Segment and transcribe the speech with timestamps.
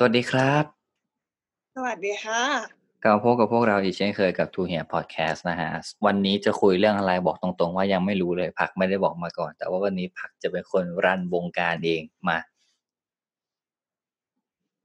[0.00, 0.64] สวัสดีครับ
[1.74, 2.42] สวัสดีค่ะ
[3.02, 5.70] กลับมาพบกับพวกเราอีกเช่นเคยกับทูเฮียพอดแคสต์นะฮะ
[6.06, 12.38] วันนี้จะคุยเรื่องอะไรบอกตรงๆ ว่ายังไม่รู้เลยผักไม่ได้บอกมาก่อน แต่ว่าวันนี้ผักจะเป็นคนรันวงการเองมา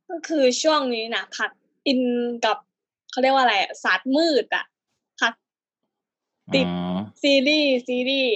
[0.10, 1.52] ก็คือช่วงนี้นะผัด
[1.88, 2.02] อิน
[2.45, 2.57] กับ
[3.11, 4.66] เขาเรียกว่าอะไรอะศาสตร์มืดอะ
[5.20, 5.34] ผัด
[6.54, 8.34] ติดอืมซีรีส์ซีรีส์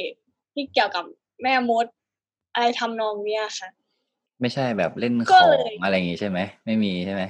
[0.53, 1.03] ที่เกี่ยวกับ
[1.41, 1.85] แม่มด
[2.53, 3.69] อะไรทำนองเนี้ยค่ะ
[4.41, 7.23] ไม่ใช่แบบเล่นขก็อเลยงอะไรอย่างงี้ใช่ไหมไม่มีใช่ไหม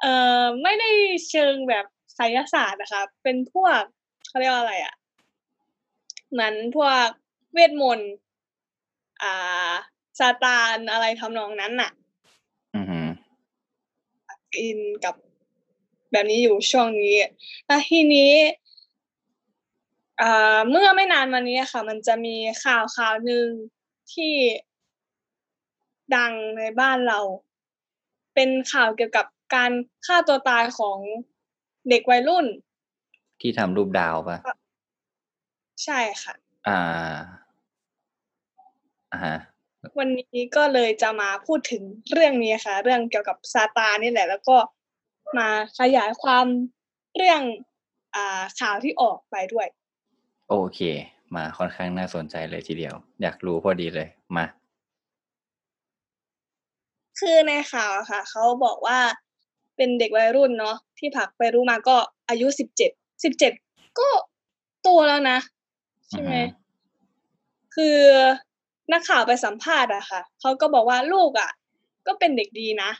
[0.00, 0.90] เอ่อไม่ได้
[1.28, 1.84] เชิงแบบ
[2.14, 3.82] ไสยศาสตร์นะคะเป็นพวก
[4.28, 4.94] เขาเรียกว่าอะไรอะ
[6.30, 7.06] เหมือนพวก
[7.52, 8.12] เวทมนต์
[9.22, 9.72] อ่า
[10.18, 11.90] ซาตานอะไรทำนองนั้นน่ะ
[12.76, 13.06] อือหือ
[14.56, 15.14] อินกับ
[16.12, 17.14] แบบนี้อยู่ช่วงนี้
[17.66, 18.32] แล้วทีนี้
[20.20, 23.48] อ่าเมื่อไม่นานมานี้ค่ะ มันจะมีข่าวข่าวหนึ่ง
[24.12, 24.34] ที่
[26.16, 27.18] ดังในบ้านเรา
[28.34, 29.72] เป็นข่าวเกี่ยวกับการ
[30.06, 30.98] ฆ่าตัวตายของ
[31.88, 32.46] เด็กวัยรุ่น
[33.40, 34.38] ที่ทำรูปดาวปะ
[35.84, 36.34] ใช่ค่ะ
[36.68, 36.80] อ่า
[39.12, 39.36] อ่าฮะ
[39.98, 44.56] วันนี้ก็เลยจะมาพูดถึงเรื่องนี้ค่ะ เรื่องเกี่ยวกับซาตานนี่แหละ แล้วก็
[45.38, 45.48] มา
[45.80, 46.46] ขยายความ
[47.16, 47.42] เรื่อง
[48.14, 49.66] อ่าข่าวที่ออกไปด้วย
[50.48, 50.80] โอเค
[51.34, 54.44] มาค่อนข้างน่าสนใจเลยทีเดียว อยากรู้พอดีเลยมา
[57.18, 58.98] คือในข่าวอะค่ะเขาบอกว่า
[59.76, 61.96] เป็นเด็กวัยรุ่นเนาะที่ผักไปรู้มาก็
[62.28, 62.90] อายุสิบเจ็ด
[63.24, 63.52] สิบเจ็ด
[63.98, 64.08] ก็
[64.82, 65.38] โตแล้วนะ
[66.10, 66.54] ใช่ไหมอือฮึ
[67.74, 67.98] คือ
[68.92, 71.50] นักข่าวไปสัมภาษณ์อะค่ะเขาก็บอกว่าลูกอะ
[72.06, 72.90] ก็เป็นเด็กดีนะ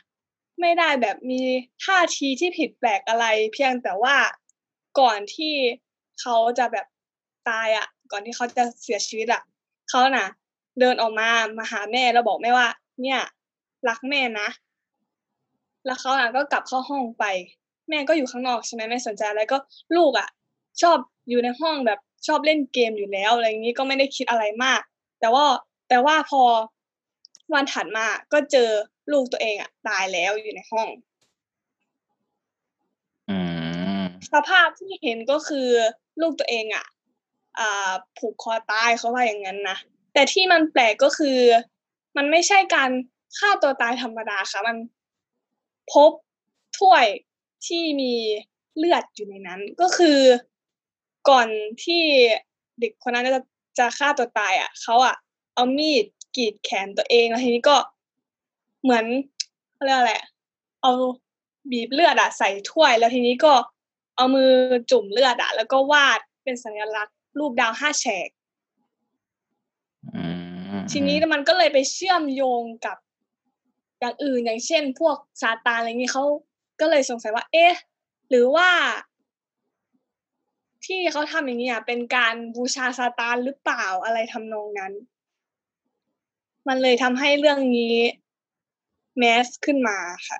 [0.61, 1.41] ไม่ได้แบบมี
[1.85, 4.15] ท่าทีที่ผิดแปลกอะไร เพียงแต่ว่า
[4.99, 5.55] ก่อนที่
[6.21, 6.85] เขาจะแบบ
[7.49, 9.41] ตายอะก่อนที่เขาจะเสียชีวิตอะ
[9.89, 10.27] เขาน่ะ
[10.79, 12.67] เดินออกมามาหาแม่แล้วบอกแม่ว่า
[13.01, 13.19] เนี่ย
[13.87, 14.49] รักแม่นะ
[15.85, 17.25] แล้วเขาอะก็กลับเข้าห้องไป
[17.89, 19.57] แม่ก็อยู่ข้างนอกใช่ไหมไม่สนใจอะไรก็
[19.95, 20.29] ลูกอะ
[20.81, 20.97] ชอบ
[21.29, 24.81] อยู่ในห้องแบบชอบเล่นเกมอยู่แล้วอะไรอย่างนี้ก็ไม่ได้คิดอะไรมาก
[25.19, 25.45] แต่ว่า
[25.89, 26.41] แต่ว่าพอ
[27.53, 28.69] วันถัดมาก็เจอ
[29.11, 30.87] ลูกตัวเองอะ ตายแล้วอยู่ในห้อง
[33.29, 33.37] อื
[34.01, 34.03] ม
[34.33, 35.69] สภาพที่เห็นก็คือ
[36.21, 36.85] ลูกตัวเองอะ
[37.59, 39.77] อ่าผูกคอตายเขาว่าอย่างนั้นนะ
[40.13, 41.39] แต่ที่มันแปลกก็คือ
[42.17, 42.89] มันไม่ใช่การ
[43.37, 44.77] ฆ่าตัวตายธรรมดาค่ะ มัน
[45.93, 46.11] พบ
[46.79, 47.05] ถ้วย
[47.67, 48.13] ที่มี
[48.77, 50.19] เลือดอยู่ในนั้น ก็คือ
[51.29, 51.47] ก่อน
[51.83, 52.03] ที่
[52.79, 53.41] เด็กคนนั้นจะ
[53.79, 55.15] จะฆ่าตัวตายอะเขาอะ
[55.55, 57.77] เอามีดกรีดแขนตัวเองแล้วทีนี้ก็
[58.83, 59.05] เหมือน
[59.73, 60.27] เขาเรียกอะไรอะ
[60.81, 60.91] เอา
[61.71, 63.53] บีบเลือดอะใส่ถ้วย แล้วทีนี้ก็
[64.15, 64.51] เอามือ
[64.91, 68.29] จุ่มเลือดอะแล้วก็วาดเป็นสัญลักษณ์ รูปดาวห้าแฉก
[70.15, 70.23] อื
[70.75, 72.97] มทีนี้มันก็เลยไปเชื่อมโยงกับ
[73.99, 76.23] อย่างอื่นอย่างเช่น พวกซาตานอะไรนี้เขา
[76.79, 77.73] ก็เลยสงสัยว่า เอ๊ะ
[78.29, 78.69] หรือว่า
[80.85, 84.93] ที่เขาทำอย่างนี้อะเป็นการบูชาซาตานหรือเปล่าอะไรทำนองนั้น
[86.67, 87.95] มันเลยทำให้เรื่องนี้
[89.17, 90.39] แมสขึ้นมาค่ะ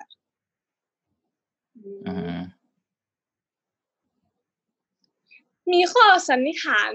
[1.76, 2.38] อืมอืม
[5.72, 6.92] มีข้อสันนิษฐาน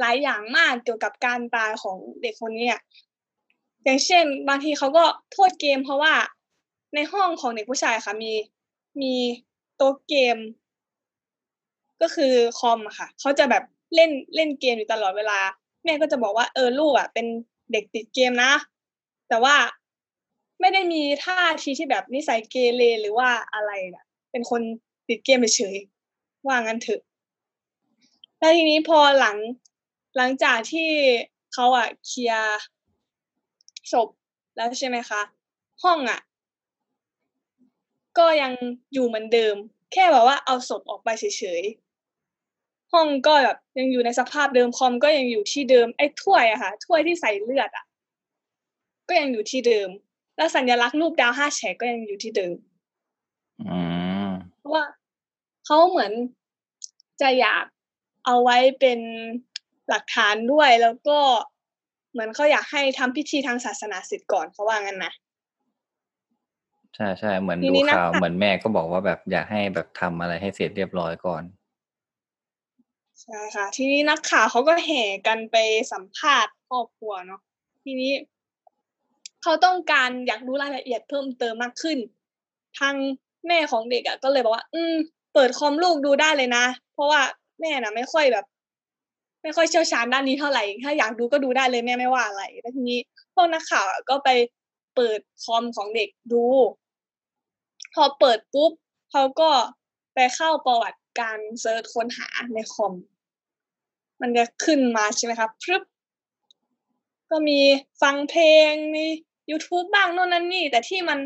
[0.00, 2.68] หลายอย่างมากเกี่ยวกับการตายของเด็กคนนี้
[3.84, 6.14] อย่างเช่น บางทีเขาก็โทษเกม เพราะว่า
[6.94, 8.32] ในห้องของเด็กผู้ชายค่ะ มี
[9.02, 9.14] มี
[9.76, 10.36] โต๊ะเกม
[12.02, 13.64] ก็คือคอมค่ะเขาจะแบบ
[13.94, 15.38] เล่นเล่นเกมอยู่ตลอดเวลา
[15.84, 17.26] แม่ก็จะบอกว่าเออลูกอะ เป็น
[17.72, 18.52] เด็กติดเกมนะ
[19.28, 19.56] แต่ว่า
[20.60, 24.62] ไม่ได้มีท่าทีที่แบบนิสัยเกเรหรือว่าอะไรนะเป็นคน
[25.08, 27.00] ติดเกมเฉยๆว่างั้นเถอะ
[28.38, 29.36] แล้วทีนี้พอหลัง
[30.16, 30.88] หลังจากที่
[31.52, 32.58] เขาอะเคลียร์
[33.92, 34.08] ศพ
[34.56, 35.20] แล้วใช่ไหมคะ
[35.82, 36.20] ห้องอะ
[38.18, 38.52] ก็ยัง
[38.92, 39.54] อยู่เหมือนเดิม
[39.92, 41.24] แค่แบบว่าเอาศพออกไปเฉ
[41.60, 47.84] ยๆห้องก็แบบยังอยู่ในสภาพเดิมคอมก็ยังอยู่ที่เดิมไอ้ถ้วยอะค่ะถ้วยที่ใส่เลือดอะ
[49.08, 49.88] ก็ยังอยู่ที่เดิม
[50.36, 52.54] แล้วสัญลักษณ์รูปดาวห้าแฉกก็ยังอยู่ที่เดิม
[53.60, 53.78] อื
[54.26, 54.28] ม
[54.58, 54.84] เพราะว่า
[55.66, 56.12] เขาเหมือน
[57.20, 57.64] จะอยาก
[58.24, 59.00] เอาไว้เป็น
[59.88, 61.18] หลักฐานด้วยแล้วก็
[62.14, 65.12] เหมือนเขาอยากให้ทำพิธีทางศาสนาเสร็จก่อนเขาว่างั้นนะ
[66.94, 71.42] ใช่ใช่เหมือนทีดูนี้นักข่าวข่าวเหมือนแม่ก็บอกว่าแบบอยากให้แบบทำอะไรให้เสร็จเรียบร้อยก่อน
[73.22, 75.56] ใช่ค่ะ ทีนี้นักข่าวเขาก็แห่กันไป
[75.92, 77.40] สัมภาษณ์ครอบครัวเนาะ
[77.84, 78.12] ทีนี้
[79.42, 81.98] เขาต้องการอยากรู้รายละเอียดเพิ่มเติมมากขึ้น
[82.78, 82.94] ทาง
[83.46, 84.94] แม่ของเด็กอะ่ะก็เลยบอกว่า อืม
[85.34, 86.64] เปิดคอมลูกดูได้เลยนะ
[86.94, 87.20] เพราะว่า
[87.60, 88.44] แม่น่ะ ไม่ค่อยแบบ
[89.44, 92.98] ไม่ค่อยเชี่ยวชาญด้านนี้เท่าไหร่ ถ้าอยากดูก็ดูได้เลยแม่ไม่ว่าอะไรแล้วทีนี้
[93.34, 94.28] พวกนักข่าวก็ไป
[94.94, 96.44] เปิดคอมของเด็กดู
[97.94, 98.72] พอเปิดปุ๊บ
[99.10, 99.50] เขาก็
[100.14, 102.94] ไปเข้าประวัติการเซิร์ชค้นหาในคอม
[104.20, 105.82] มันจะขึ้นมาใช่ไหมครับพรึบ
[107.30, 107.58] ก็มี
[108.02, 109.04] ฟังเพลงมี
[109.50, 111.18] YouTube บ้างโน่นนั่นนี่ แต่ที่มัน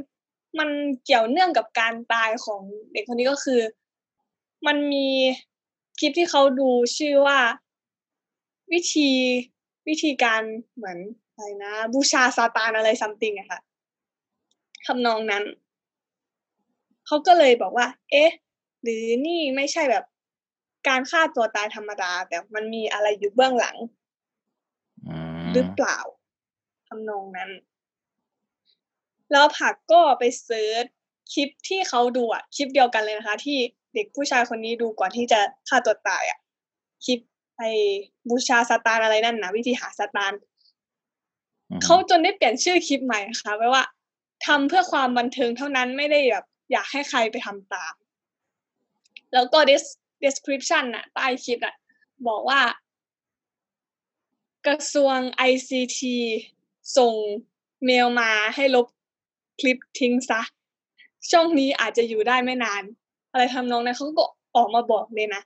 [0.59, 0.69] มัน
[1.05, 2.61] เกี่ยวเนื่องกับการตายของ
[2.93, 3.61] เด็กคนนี้ก็คือ
[4.67, 5.09] มันมี
[5.99, 7.39] คลิปที่เขาดูชื่อว่า
[8.73, 9.11] วิธี
[9.89, 10.43] วิธีการ
[10.77, 10.99] เหมือน
[11.33, 13.61] อะไรนะบูชาซาตานอะไรซัมติงอะค่ะ
[14.87, 15.45] ทำนองนั้น
[17.07, 18.31] เขาก็เลยบอกว่า เอ๊ะ
[18.83, 20.05] หรือนี่ไม่ใช่แบบ
[20.89, 23.77] การฆ่าตัวตายธรรมดา แต่มันมีอะไรอยู่เบื้องหลัง
[25.53, 25.99] หรือเปล่า
[26.89, 27.51] ทำนองนั้น
[29.33, 30.85] แล้วผักก็ไปเซิร์ช
[31.33, 33.59] คลิปที่เขาดูอะคลิปเดียวกันเลยนะคะ ที่
[33.95, 36.39] เด็กผู้ชายคนนี้ดูก่อนที่จะฆ่าตัวตายอะ
[37.05, 37.19] คลิป
[37.59, 37.71] ไอ้
[38.29, 40.33] บูชาซาตานอะไรนั่นนะวิธีหาซาตาน
[41.85, 43.85] เขาจนได้เปลี่ยนชื่อคลิปใหม่ค่ะไว้ว่า
[44.47, 47.95] ทำเพื่อความบันเทิงเท่านั้นไม่ได้แบบอยากให้ใครไปทำตาม
[49.35, 49.59] แล้วก็
[50.25, 51.75] description น่ะใต้คลิปอะ
[52.29, 52.61] บอกว่า
[54.67, 55.19] กระทรวง
[55.51, 56.01] ICT
[56.97, 57.15] ส่ง
[57.85, 58.87] เมลมาให้ลบ
[59.61, 60.41] คลิปทิ้งซะ
[61.31, 62.83] ช่องนี้อาจจะอยู่ได้ไม่นาน
[63.31, 64.25] อะไรทำนองนั้นเขาก็
[64.57, 65.43] ออกมาบอกเลยนะ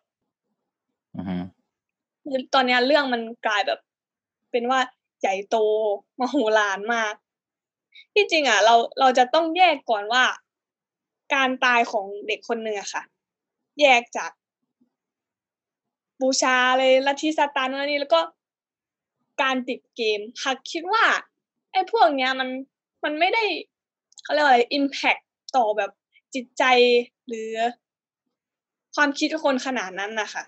[2.54, 3.80] ตอนนี้เรื่องมันกลายแบบ
[4.50, 4.80] เป็นว่า
[5.20, 5.56] ใหญ่โต
[6.18, 7.14] มโหฬารมาก
[8.14, 10.24] ที่จริงอะ เราเราจะต้องแยกก่อนว่า
[11.34, 13.02] การตายของเด็กคนหนึ่งอะค่ะ
[13.80, 14.30] แยกจาก
[16.20, 18.20] บูชาเลยลัทธิซาตานนี่แล้วก็
[19.42, 21.04] การติดเกมหักคิดว่า
[21.72, 22.48] ไอ้พวกเนี้ยมัน
[23.04, 23.44] มันไม่ได้
[24.22, 25.16] เขาเรียกว่าอะไรอิมแพค
[25.56, 25.90] ต่อแบบ
[26.34, 26.64] จิตใจ
[27.28, 27.52] หรือ
[28.94, 30.42] ความคิดคนขนาดนั้นนะคะ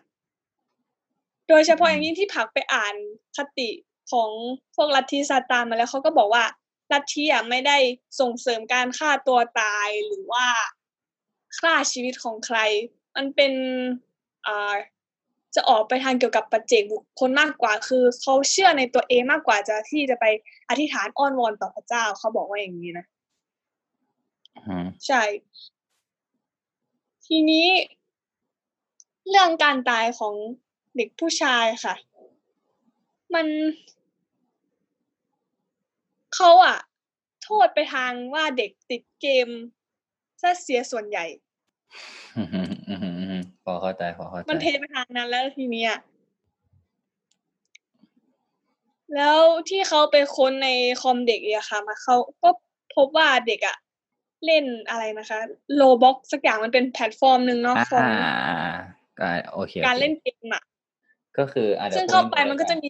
[1.49, 2.95] โดยเฉพาะอย่างยิ่งที่ผักไปอ่าน
[3.37, 3.71] คติ
[4.11, 4.31] ของ
[4.77, 6.45] พวกลัทธิซาตานมาแล้วเขาก็บอกว่า
[6.93, 7.77] ลัทธิอะไม่ได้
[8.21, 10.47] ส่งเสริมการฆ่าตัวตายหรือว่า
[11.59, 12.59] ฆ่าชีวิตของใคร
[13.17, 13.53] มันเป็น
[14.47, 14.75] อ่า
[15.55, 20.25] จะออกไปทางเกี่ยวกับปัจเจกบุคคลมากกว่า คือเขาเชื่อในตัวเองมากกว่าจะที่จะไป
[20.69, 23.07] อธิษฐานอ้อนวอนต่อพระเจ้าเขาบอกว่าอย่างนี้นะ
[25.07, 25.23] ใช่
[27.27, 27.67] ทีนี้
[29.29, 30.35] เรื่องการตายของ
[30.97, 31.95] เด็กผู้ชายค่ะ
[33.35, 33.47] มัน
[36.35, 36.77] เขาอะ
[37.43, 39.49] โทษไปทางว่าเด็กติดเกม
[40.43, 41.25] ซะเสียส่วนใหญ่
[43.65, 45.95] พอเข้าใจพอเข้าใจมันเทไปทางนั้นแล้วทีเนี้ย
[49.15, 49.39] แล้ว
[49.69, 50.69] ที่เขาไปค้นใน
[51.01, 52.49] คอมเด็กอะค่ะมาเขาก็
[52.97, 53.77] พบว่าเด็กอะ
[54.47, 55.39] เล่นอะไรนะคะ
[55.77, 58.09] Roblox สักอย่างมันเป็นแพลตฟอร์มหนึ่งเนาะของ
[59.21, 60.63] การโอเคการเล่นเกมอะ
[61.39, 62.87] ก็คืออาจจะซึ่งเข้าไปมันก็จะมี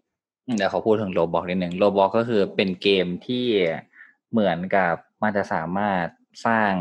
[0.57, 3.47] เดี๋ยวเขาพูดถึง Roblox นิดหนึ่ง Roblox ก็คือเป็นเกมที่
[4.31, 6.07] เหมือนกับมันจะสามารถ
[6.47, 6.73] สร้าง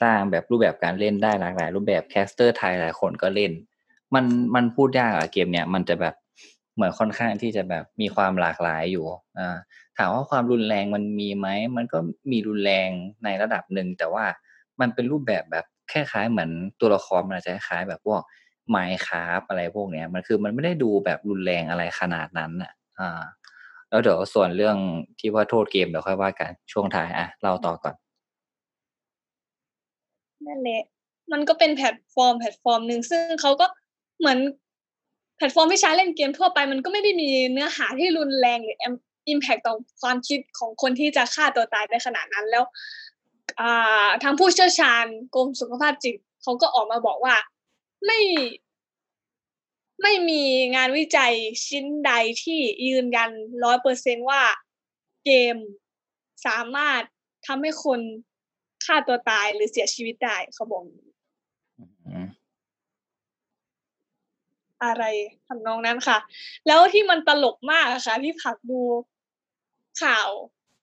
[0.00, 3.52] สร้างแบบรูปแบบการเล่นได้หลากหลาย รูปแบบ caster ไทยหลายคนก็เล่น
[4.14, 4.24] มัน
[4.54, 6.14] มันพูดยากอะเกมเนี้ยมันจะแบบ
[6.74, 9.04] เหมือนค่อนข้างที่จะแบบมีความหลากหลายอยู่
[9.38, 9.56] อ่า
[9.96, 11.98] ถามว่าความรุนแรงมันมีไหมมันก็
[12.30, 12.88] มีรุนแรง
[13.24, 14.24] ในระดับหนึ่งแต่ว่า
[14.80, 16.50] มันเป็นรูปแบบแบบคล้ายๆเหมือน
[16.80, 18.20] ตัวละครมันจะคล้ายแบบพวก
[18.70, 23.20] Minecraft อะไรพวกเนี้ย มันคือมันไม่ได้ดูแบบรุนแรงอะไรขนาดนั้นอะอ่า
[23.90, 24.76] แล้วเดี๋ยวส่วนเรื่อง
[25.18, 27.94] ที่ว่าโทษเกมเดี๋ยวค่อยว่ากันช่วงท้ายอะเล่าต่อก่อน
[30.46, 30.82] นั่นแหละ
[31.32, 33.66] มันก็เป็นแพลตฟอร์มแพลตฟอร์มหนึ่งซึ่งเขาก็
[34.18, 34.38] เหมือน
[35.36, 38.78] แพลตฟอร์มที่ใช้เล่นเกมทั่วไป มันก็ไม่ได้มีเนื้อหาที่รุนแรงหรือ
[39.28, 42.64] impact ต่อความคิดของคนที่จะฆ่าตัวตายในขนาดนั้นแล้ว
[44.22, 47.34] ทางผู้เชี่ยวชาญกรมสุขภาพจิตเขาก็ออกมาบอกว่า
[48.04, 48.20] ไม่
[50.02, 50.42] ไม่มี
[50.76, 51.32] งานวิจัย
[51.66, 53.30] ชิ้นใดที่ยืนยัน
[53.64, 54.42] ร้อยเปอร์เซนว่า
[55.24, 55.56] เกม
[56.46, 57.02] สามารถ
[57.46, 58.00] ทำให้คน
[58.84, 60.82] ฆ่าตัวตายหรือเสียชีวิตได้เขาบอก
[64.84, 65.04] อะไร
[65.46, 66.18] ทำนองนั้นค่ะ
[66.66, 68.80] แล้วที่มันตลกมากอะค่ะที่ผักดู
[70.02, 70.28] ข่าว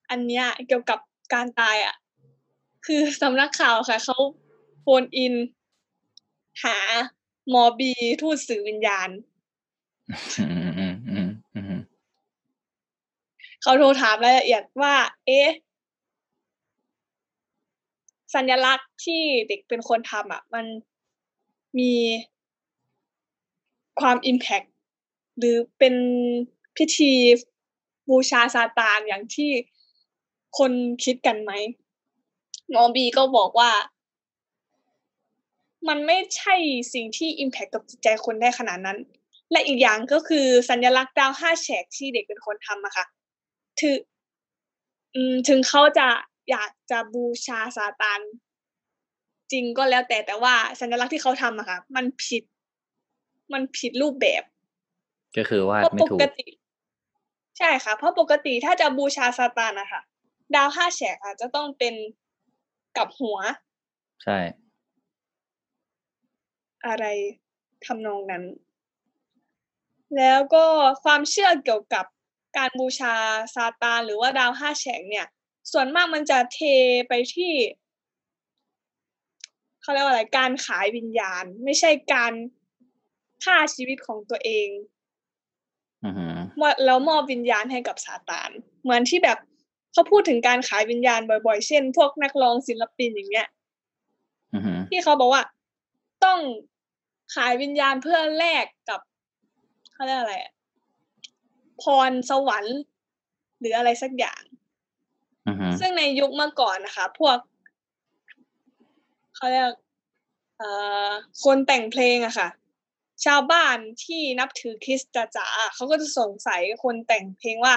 [0.09, 0.99] อันเนี้ยเกี่ยวกับ
[1.33, 1.95] การตายอะ
[2.85, 4.17] คือสำนักข่าวค่ะเขา
[4.81, 5.33] โฟนอิน
[6.63, 6.77] หา
[7.49, 9.09] หมอบีทูตสื่อวิญญาณ
[13.61, 14.95] เขาโทรถามรายละเอียดว่า
[15.25, 15.49] เอ๊ะ
[18.35, 20.65] สัญลักษณ์ที่เด็กเป็นคนทำอะ มัน
[21.79, 21.93] มี
[23.99, 24.61] ความอิมแพก
[25.37, 25.95] หรือเป็น
[26.77, 27.11] พิธี
[28.09, 29.51] บูชาซาตานอย่างที่
[30.57, 30.71] คน
[31.03, 31.51] คิดกันไหม
[32.69, 33.71] หมอบีก็บอกว่า
[35.87, 36.55] มันไม่ใช่
[36.93, 38.97] สิ่งที่อิมแพคกับจิตใจคนได้ขนาดนั้น
[39.51, 43.05] และอีกอย่างก็คือสัญลักษณ์ดาวห้าแฉกที่เด็กเป็นคนทำอะค่ะ
[43.81, 43.97] ถึง
[45.47, 46.07] ถึงเขาจะ
[46.49, 48.19] อยากจะบูชาซาตาน
[49.51, 52.43] จริงก็แล้วแต่แต่ว่าสัญลักษณ์ที่เขาทำอะค่ะ มันผิด
[53.53, 54.43] มันผิดรูปแบบ
[55.37, 56.47] ก็คือวาดเพราะไม่ปถูกกติ
[57.57, 60.01] ใช่ค่ะ เพราะปกติถ้าจะบูชาซาตานนะคะ
[60.55, 61.93] ดาวห้าแฉกอะจะต้องเป็น
[62.97, 63.37] กับหัว
[64.23, 64.37] ใช่
[66.85, 67.05] อะไร
[67.85, 68.43] ทำนองนั้น
[70.17, 70.65] แล้วก็
[71.03, 72.05] ความเชื่อเกี่ยวกับ
[72.57, 73.15] การบูชา
[73.55, 75.27] ซาตานหรือว่าดาวห้าแฉกเนี่ย
[75.71, 76.59] ส่วนมากมันจะเท
[77.09, 77.53] ไปที่
[79.81, 82.33] เขาเรียกว่าอะไรการขายวิญญาณ ไม่ใช่การ
[83.43, 84.69] ฆ่าชีวิตของตัวเอง
[86.05, 88.49] อือหือว่าแล้วมอบวิญญาณให้กับซาตาน
[88.83, 89.37] เหมือนที่แบบ
[89.93, 93.47] เขาพูดถึงการขายวิญญาณบ่อยๆ เช่น พวกนักร้องศิลปินอย่างเงี้ย
[94.53, 95.43] อือหือที่เขาบอกว่า
[96.25, 96.39] ต้อง
[97.35, 98.99] ขายวิญญาณเพื่อแลกกับ
[99.93, 100.53] เขาเรียกอะไรอะ
[101.81, 102.77] พรสวรรค์
[103.59, 104.41] หรืออะไรสักอย่าง
[105.47, 107.37] อือหือซึ่งในยุคเมื่อก่อนนะคะ พวก
[109.35, 109.71] เขาเรียก
[110.57, 110.69] เอ่
[111.07, 111.09] อ
[111.43, 112.49] คนแต่งเพลงอะค่ะ
[113.25, 117.75] ชาวบ้านที่นับถือคริสต์จ๋าๆเขาก็จะสงสัยคนแต่งเพลงว่า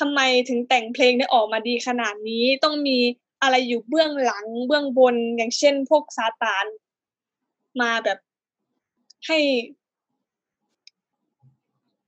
[0.00, 2.98] ทำไมถึงแต่งเพลงได้ออกมาดีขนาดนี้ต้องมี
[3.42, 6.64] อะไรอยู่เบื้องหลังเบื้องบนอย่างเช่น พวกซาตาน
[7.80, 8.18] มาแบบ
[9.26, 9.38] ให้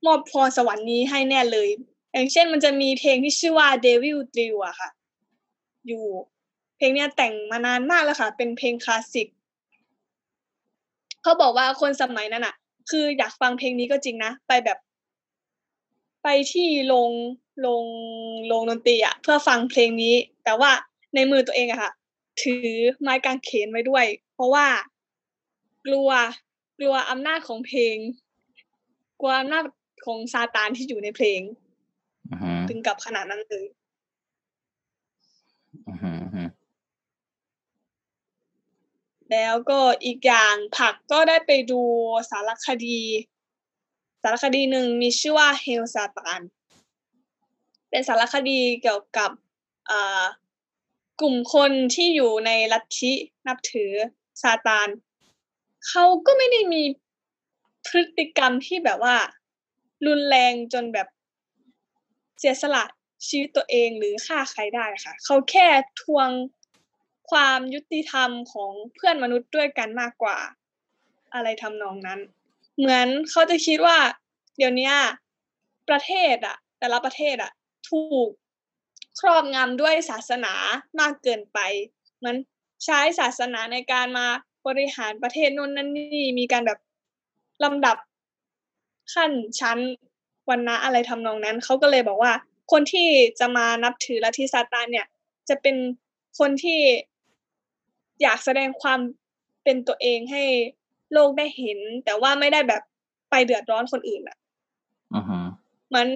[0.06, 1.68] มอบพรสวรรค์นี้ให้แน่เลย
[2.12, 4.88] อย่างเช่นมันจะมีเพลงที่ชื่อว่า Devil Drill อะค่ะ
[5.86, 6.04] อยู่
[6.76, 9.28] เพลงเนี้ยแต่งมานานมากแล้วค่ะ เป็นเพลงคลาสสิก
[11.22, 12.54] เขาบอกว่าคนสมัยนั้นอะ
[12.90, 14.78] คืออยากฟังเพลงนี้ก็จริงนะ ไปแบบ
[16.22, 17.10] ไปที่โรง
[17.60, 17.84] โรง
[18.46, 20.14] โรงดนตรีอะเพื่อฟังเพลงนี้
[20.44, 20.70] แต่ว่า
[21.14, 21.92] ในมือตัวเองอะค่ะ
[22.42, 22.66] ถือ
[23.00, 24.04] ไม้กางเขนไว้ด้วย
[24.34, 24.66] เพราะว่า
[25.86, 26.10] กลัว
[26.78, 27.96] กลัวอำนาจของเพลง
[29.20, 29.64] กลัวอำนาจ
[30.04, 31.40] ของซาตานที่อยู่ในเพลง
[32.30, 33.66] อือหือถึงกับขนาดนั้นเลย
[35.88, 36.48] อือหืออือหือ
[39.30, 41.82] แล้วก็อีกอย่างผักก็ได้ไปดู
[42.30, 43.00] สารคดี
[44.22, 46.40] สารคดีหนึ่งมีชื่อว่าเฮลซาตาน
[47.90, 49.30] เป็นสารคดีเกี่ยวกับ
[49.90, 50.22] อ่า
[51.20, 53.12] กลุ่มคนที่อยู่ในลัทธิ
[53.46, 53.92] นับถือ
[54.42, 54.88] ซาตาน
[55.88, 56.82] เขาก็ไม่ได้มี
[57.86, 59.16] พฤติกรรมที่แบบว่า
[60.06, 61.08] รุนแรงจนแบบ
[62.38, 62.84] เสียสละ
[63.26, 65.68] ชีวิตตัวเองหรือฆ่าใครได้ค่ะ เขาแค่
[66.02, 66.28] ทวง
[67.30, 70.38] ความยุติธรรมของเพื่อนมนุษย์ด้วยกันมากกว่า
[71.34, 72.20] อะไรทำนองนั้น
[72.78, 73.98] เหมือนเขาจะคิดว่า
[74.56, 74.92] เดี๋ยวนี้
[75.88, 77.52] ประเทศอะแต่ละประเทศอะ
[77.90, 78.28] ถูก
[79.20, 80.54] ครอบงำด้วยศาสนา
[81.00, 81.58] มากเกินไป
[82.18, 82.36] เหมือน
[82.84, 84.26] ใช้ศาสนาในการมา
[84.66, 86.78] บริหารประเทศนู่นนั่นนี่มีการแบบ
[87.64, 87.96] ลำดับ
[89.14, 89.78] ขั้นชั้น
[90.48, 92.32] วันนะอะไรทำนองนั้นเขาก็เลยบอกว่า
[92.72, 93.08] คนที่
[93.40, 95.06] จะมานับถือลัทธิซาตานเนี่ย
[95.48, 95.76] จะเป็น
[96.38, 96.80] คนที่
[98.22, 99.00] อยากแสดงความ
[99.64, 100.44] เป็นตัวเองให้
[101.12, 102.82] โลกได้เห็น แต่ว่าไม่ได้แบบ
[103.30, 104.36] ไปเดือดร้อนคนอื่นอะ
[105.14, 105.46] อือหือ
[105.88, 106.08] เหมือน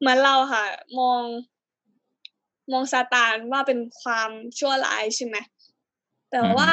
[0.00, 0.64] เหมือนเราค่ะ
[0.98, 1.22] มอง
[2.72, 5.36] มองซาตานว่าเป็นความชั่วร้ายใช่ไหม
[6.30, 6.70] แต่ว่า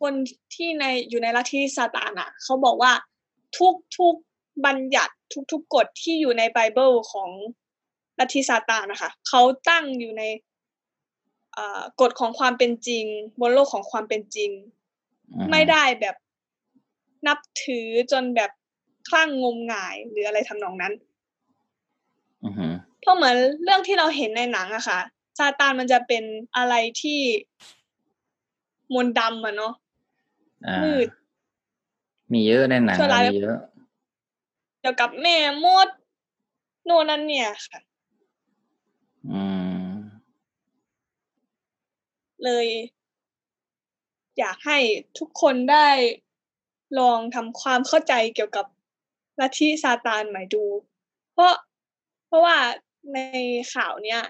[0.00, 0.12] คน
[0.54, 2.92] ที่ในอยู่ในลัทธิซาตานอะเขาบอกว่า
[3.58, 4.14] ทุกทุก
[4.66, 7.30] บัญญัติทุกทุกกฎที่อยู่ในไบเบิลของ
[8.18, 10.22] ลัทธิซาตานนะคะเขาตั้งอยู่ใน
[11.56, 13.04] อ่ากฎของความเป็นจริง
[13.40, 14.50] บนโลกของความเป็นจริง
[15.32, 16.16] อือหือไม่ได้แบบ
[17.26, 18.50] นับถือจนแบบ
[19.08, 20.92] คลั่งงมงายหรืออะไรทำนองนั้น
[22.44, 25.00] อือหือเพราะเหมือนเรื่องที่เราเห็นในหนังอะค่ะ
[25.38, 26.24] ซาตานมันจะเป็น
[26.56, 27.20] อะไรที่
[28.94, 29.85] มนต์ดำอะเนาะอ่า
[30.84, 31.08] มืด
[32.32, 33.58] มีเยอะในหนังชั่วร้ายมีเยอะ
[34.80, 35.88] เกี่ยวกับแม่มด
[36.84, 37.78] โนนนั่นเนี่ยค่ะ
[39.30, 39.42] อื
[39.86, 39.92] ม
[42.44, 42.66] เลย
[44.38, 44.78] อยากให้
[45.18, 45.88] ทุกคนได้
[46.98, 48.66] ลองทำความเข้าใจเกี่ยวกับ
[49.40, 50.64] ลัทธิซาตานใหม่ดู
[51.32, 51.54] เพราะ
[52.26, 52.56] เพราะว่า
[53.14, 53.18] ใน
[53.74, 54.22] ข่าวเนี้ย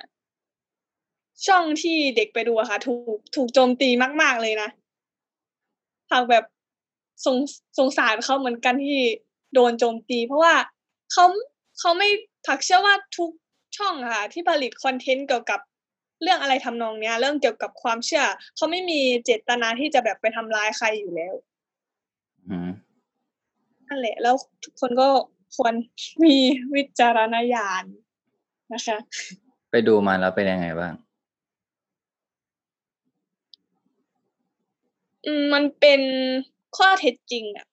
[1.47, 3.89] ช่องที่เด็กไปดูอะค่ะ ถูกถูกโจมตี
[4.23, 4.69] มาก ๆ เลยนะ
[6.11, 6.45] หากแบบ
[7.25, 7.37] สง
[7.79, 9.01] สงสารเขาเหมือนกันที่
[9.55, 10.55] โดนโจมตี เพราะว่า
[11.13, 11.25] เขา
[11.79, 12.09] เขาไม่
[12.47, 13.31] ถักเชื่อว่าทุก
[13.77, 15.61] ช่องอะค่ะที่ผลิตคอนเทนต์เกี่ยวกับ
[16.23, 18.25] เรื่องอะไรทำนองเนี้ย เรื่องเกี่ยวกับความเชื่อ
[18.57, 21.35] เขาไม่มีเจตนาที่จะแบบไปทำร้ายใครอยู่แล้ว
[22.49, 22.71] อืม
[23.87, 24.35] นั่นแหละ แล้ว
[24.65, 25.09] ทุกคนก็
[25.57, 25.75] ควร
[26.25, 26.37] มี
[26.75, 27.85] วิจารณญาณ
[28.73, 28.99] นะคะ
[29.71, 30.93] ไปดูมาแล้วเป็นยังไงบ้าง
[35.41, 36.01] มมันเป็น
[36.77, 37.67] ข้อเท็จจริงอะ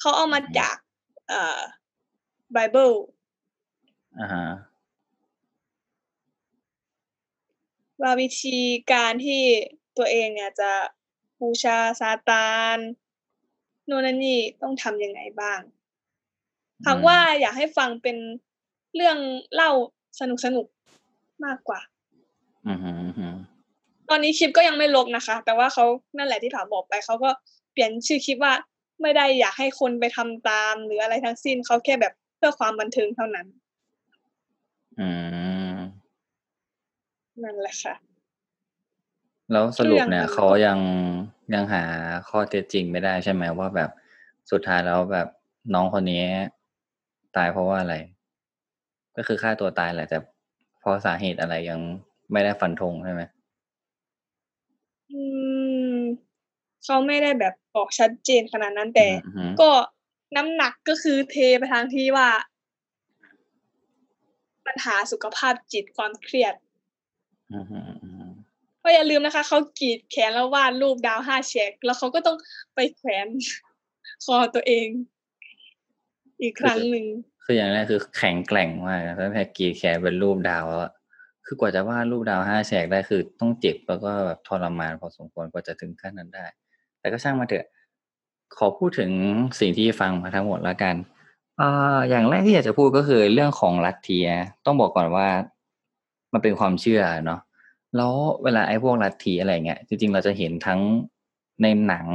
[0.00, 0.76] เขาเอามาจาก
[1.28, 1.60] เอ่อ
[2.52, 2.92] ไบเบิล
[4.18, 4.46] อ่าฮะ
[8.00, 8.58] ว่าวิธี
[8.92, 9.42] การที่
[9.96, 10.72] ตัวเองเนี่ยจะ
[11.40, 12.78] บูชาซาตาน
[13.86, 15.60] โน่นนั่นนี่ต้องทำยังไงบ้าง
[16.86, 18.16] หากว่าอยากให้ฟังเป็น
[18.94, 19.18] เรื่อง
[19.54, 19.70] เล่า
[20.20, 20.66] สนุกสนุก
[21.44, 21.80] มากกว่า
[22.68, 23.07] อือฮึอือฮึ
[24.10, 25.84] ตอนนี้คลิปก็ยังไม่ลบนะคะ แต่ว่าเขา
[26.16, 27.30] นั่นแหละที่ผาบอกไปเขาก็
[27.72, 28.54] เปลี่ยนชื่อคลิปว่า
[29.02, 33.46] ไม่ได้อยากให้คนไปทำตาม หรืออะไรทั้งสิ้นเขาแค่แบบเพื่อความบันเทิงเท่านั้น
[34.98, 35.08] อื
[35.74, 35.76] ม
[37.42, 37.94] นั่นแหละค่ะ
[39.52, 40.78] แล้วสรุปเนี่ยเรื่องมันเขายัง
[41.54, 41.84] ยังหา
[42.28, 43.90] ข้อเท็จจริงไม่ได้ใช่ไหมว่าแบบ
[44.50, 45.28] สุดท้ายแล้วแบบ
[45.74, 46.24] น้องคนนี้
[47.36, 47.94] ตายเพราะว่าอะไร
[49.16, 50.18] ก็คือฆ่าตัวตายแหละแต่
[50.80, 51.80] เพราะสาเหตุอะไรยัง
[52.32, 53.22] ไม่ได้ฟันธงใช่ไหม
[55.10, 55.22] อื
[55.96, 55.98] ม
[56.84, 59.70] เขาไม่ได้แบบบอกชัดเจนขนาดนั้นแต่อือฮึก็
[60.36, 62.28] น้ำหนักก็คือเทไปทางที่ว่า
[64.66, 66.54] ปัญหาสุขภาพจิตความเครียด
[67.54, 68.26] อือฮึอือฮึ
[68.82, 72.36] ก็อย่าลืมนะคะ เขากรีดแขนแล้ววาดรูปดาวห้าแฉกแล้วเขาก็ต้อง
[72.74, 73.26] ไปแขวน
[74.24, 74.88] คอตัวเอง
[76.42, 77.06] อีกครั้งหนึ่ง
[77.44, 80.92] คืออย่างแรกคือแข็งแกร่งมากตั้งแต่กรีดแขนเป็นรูปดาวแล้วอะ
[81.46, 86.46] คือกว่าจะวาดรูปดาวห้าแฉกได้คือต้องเจ็บแล้วก็แบบทรมานพอสมควรกว่าจะถึงขั้นนั้นได้
[87.08, 87.66] แต่ก็ช่างมาเถอะ
[88.56, 89.10] ขอพูดถึง
[89.60, 90.94] สิ่งที่ฟังมาทั้งหมดแล้วกัน
[91.60, 94.18] อ่าอย่างแรกที่อยากจะพูดก็คือเรื่องของลัทธิ
[94.66, 95.28] ต้องบอกก่อนว่า
[96.32, 97.40] มันเป็นความเชื่อเนาะ
[97.96, 98.12] แล้ว
[98.42, 100.80] เวลาไอ้พวกลัทธิอะไรเงี้ยจริงๆ เราจะเห็นทั้ง
[101.62, 102.06] ในหนัง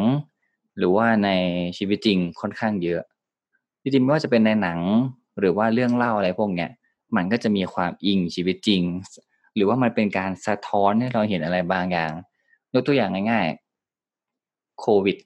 [0.78, 1.30] หรือว่าใน
[1.78, 3.02] ชีวิตจริงค่อนข้างเยอะ
[3.82, 4.80] จริงๆไม่ว่าจะเป็นในหนัง
[5.40, 6.70] หรือว่าเรื่องเล่าอะไรพวกเนี้ย
[7.16, 8.84] มันก็จะมีความอิงชีวิตจริง
[9.56, 12.12] หรือว่ามันเป็นการสะท้อนให้เราเห็นอะไรบางอย่าง
[12.74, 13.73] ยกตัวอย่างง่ายๆ
[14.80, 15.18] โควิด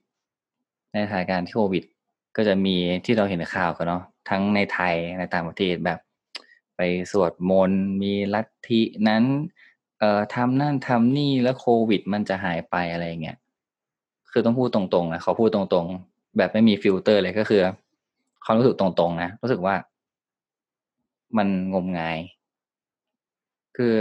[0.92, 1.84] ในสถานการณ์ที่โควิด
[2.36, 2.76] ก็จะมี
[3.06, 6.00] ที่เราเห็นข่าวกันเนาะทั้งในไทยในต่างประเทศแบบ
[6.76, 9.24] ไปสวดมนต์มีลัทธินั้น
[10.00, 13.38] เอ่อทำนั่นทำนี่แล้วโควิด มันจะหายไปอะไรเงี้ย
[14.32, 17.62] คือต้องพูดตรงๆนะเขาพูดตรงๆ แบบไม่มีฟิลเตอร์เลยก็คือ
[18.46, 19.76] ความรู้สึกตรงๆนะรู้สึกว่า
[21.38, 22.18] มันงมงาย
[23.78, 23.96] คือ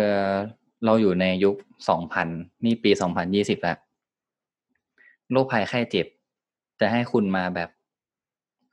[0.85, 1.55] เราอยู่ในยุค
[1.89, 2.29] สองพัน
[2.65, 3.79] นี่ปีสองพันยี่สิบแล้ว
[5.33, 6.07] โรคภัยไข้เจ็บ
[6.81, 7.71] จะให้คุณมาแบบ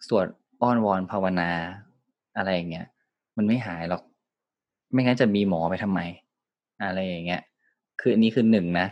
[0.08, 0.28] สวด
[0.62, 1.50] อ้อนวอนภาวนา
[2.38, 2.88] อะไรอย่างเงี้ย
[3.38, 4.04] มันไม่หายหรอก
[4.92, 6.00] ไม่งั้นจะมีหมอไปทำไม
[6.84, 7.42] อะไรอย่างเงี้ย
[8.00, 8.88] คืออันนี้คือหนึ่งนะ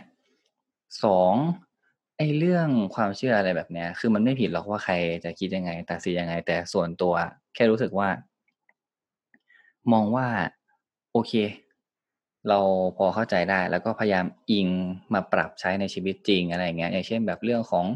[1.04, 1.34] สอง
[2.16, 4.94] ไอ้เรื่องความเชื่ออะไรแบบเนี้ย คือมันไม่ผิดหรอกว่าใคร
[5.24, 7.14] จะคิดยังไงตัดสินยังไง แต่ส่วนตัว
[7.54, 8.08] แค่รู้สึกว่า
[9.92, 10.26] มองว่า
[11.12, 11.32] โอเค
[12.48, 12.58] เรา
[12.96, 14.68] พอเข้าใจได้แล้วก็พยายามอิง
[15.14, 17.86] มาปรับใช้ในชีวิตจริงอะไรอย่างเงี้ยอย่างเช่นแบบเรื่องของ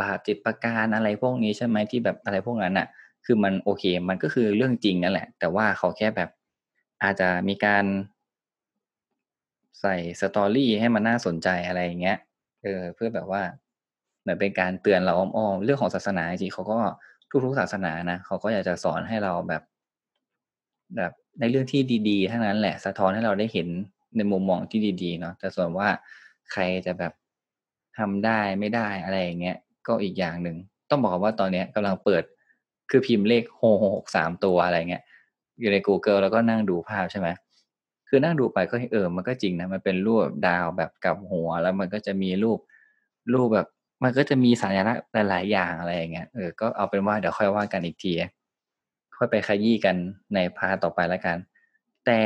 [0.00, 2.86] บาปจิตประการอะไรพวกนี้ใช่ไหมที่แบบอะไรพวกนั้นอะ
[3.24, 6.30] คือมันโอเค มันก็คือเรื่องจริงนั่นแหละ แต่ว่าเขาแค่แบบ
[7.02, 7.84] อาจจะมีการ
[9.80, 12.18] ใส่สตอรี่ให้มันน่าสนใจอะไรอย่างเงี้ย
[12.62, 13.42] เออเพื่อแบบว่า
[14.20, 16.78] เหมือนเป็นการเตือนเราอ้อมๆเรื่องของศาสนาจริงเขาก็
[17.44, 19.62] ทุกๆศาสนานะเขาก็อยากจะสอนให้เราแบบ
[20.96, 23.68] แบบ ในเรื่องที่ดีๆทั้งนั้นแหละสะท้อนให้เราได้เห็น
[24.16, 25.88] ในมุมมองที่ดีๆเนาะแต่ส่วนว่า
[26.52, 27.12] ใครจะแบบ
[27.98, 30.56] ทำได้ไม่ได้อะไรอย่างเงี้ยก็อีกอย่างหนึ่ง
[30.90, 32.22] ต้องบอกว่าตอนเนี้ยกำลังเปิด
[32.90, 35.02] คือพิมพ์เลขหกหกสามตัวอะไรเงี้ย
[35.60, 37.28] อยู่ใน Google แล้วก็นั่งดูภาพใช่ไหม
[38.08, 42.58] คือนั่งดูไปก็เออมันก็จริงนะมันเป็นรูปดาวแบบกับหัว แล้วมันก็จะมีรูป
[43.34, 43.66] รูปแบบ
[44.04, 48.12] มันก็จะมีสัญลักษณ์หลาย ๆ อย่างอะไรอย่างเงี้ยเออก็เอาเป็นว่าเดี๋ยวค่อยว่ากันอีกที
[49.18, 49.96] ค่อยไปขยี้กัน
[50.34, 51.36] ในพาต่อไปแล้วกัน
[52.06, 52.22] แต่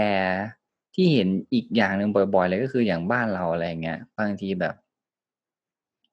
[0.94, 4.74] ที่เห็นอีกอย่างหนึ่งบ่อยๆเลยก็คืออย่างบ้านเราอะไรเงี้ยบางทีแบบ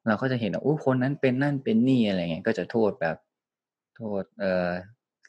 [0.07, 3.17] เราก็จะเห็นว่าโอ้คนนั้นเป็นนั่นเป็นนี่อะไรเงี้ยก็จะโทษแบบ
[3.97, 4.69] โทษ เอ่อ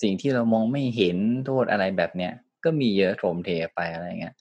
[0.02, 2.32] สิ่งที่เรามองไม่เห็นโทษอะไรแบบเนี้ย
[2.64, 4.34] ก็มีเยอะโถมเทไปอะไรเงี้ย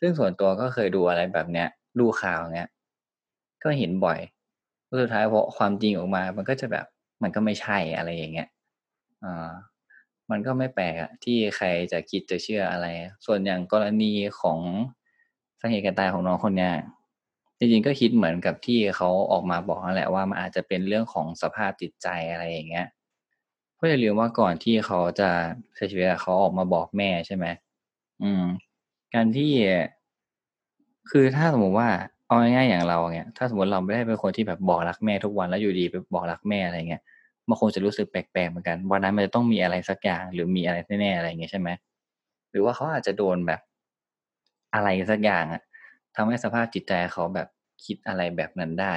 [0.00, 1.68] ซึ่งส่วนตัวก็เคยดูอะไรแบบเนี้ย
[2.00, 2.70] ดูข่าวเงี้ย
[3.64, 4.18] ก็เห็นบ่อย
[4.86, 6.86] แล้วสุดท้ายพอความจริงออกมา มันก็จะแบบ
[7.22, 8.48] มันก็ไม่ใช่อะไรอย่างเงี้ย
[9.24, 9.50] อ่า
[10.30, 12.86] มันก็ไม่แปลกอะที่ใครจะคิดจะเชื่ออะไร
[13.26, 14.58] ส่วนอย่างกรณีของ
[15.60, 16.72] สาเหตุการตายของน้องคนเนี้ย
[17.58, 22.86] จริงๆก็คิดเหมือนกับที่เขาออกมาบอกนั่นแหละว่ามันอาจจะเป็นเรื่องของสภาพจิตใจอะไรอย่างเงี้ย
[23.74, 25.30] เพราะอย่าลืมว่าก่อนที่เขาจะ
[25.74, 27.46] เสียชีวิตเขาออกมาบอกแม่ใช่ไหม
[28.22, 28.44] อืม
[29.14, 29.52] การที่
[31.10, 31.88] คือถ้าสมมติว่า
[32.26, 37.02] เอาง่ายๆอย่างเราเงี้ยถ้าสมมติเราไม่ได้เป็นคนที่แบบบอกรักแม่ทุกวันแล้วอยู่ดีไปบอกรักแม่อะไรเงี้ย
[37.48, 41.70] มันคงจะรู้สึกแปลกๆเหมือนกัน วันนั้นมันจะต้องมีอะไรสักอย่าง หรือมีอะไรแน่ๆอะไรอย่างเงี้ยใช่ไหม
[42.50, 43.60] หรือว่าเขาอาจจะโดนแบบ
[44.74, 45.62] อะไรสักอย่างอะ
[46.16, 47.48] ทำให้สภาพจิตใจเขาแบบ
[47.84, 48.94] คิดอะไรแบบนั้นได้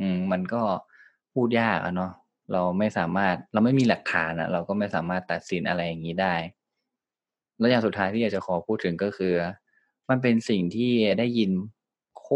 [0.00, 0.62] อืม มันก็
[1.32, 2.12] พูดยากอะเนาะ
[2.52, 6.34] เราไม่สามารถเราไม่มีหลักฐานอะเราก็ไม่สามารถตัดสินอะไรอย่างงี้ได้
[7.58, 9.34] แล้วอย่างสุดท้ายที่อยากจะขอพูดถึงก็คือ
[10.08, 11.50] มันเป็นสิ่งที่ได้ยิน
[12.18, 12.26] โค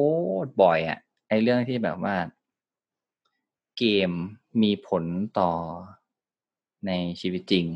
[0.44, 2.16] ตรบ่อยอะไอเรื่องที่แบบว่า
[3.84, 4.12] เกม
[4.62, 5.04] มีผล
[5.38, 5.52] ต่อ
[6.86, 7.66] ในชีวิตจริง